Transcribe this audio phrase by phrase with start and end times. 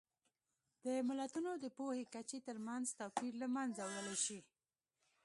[0.83, 4.39] د ملتونو د پوهې کچې ترمنځ توپیر له منځه وړلی شي.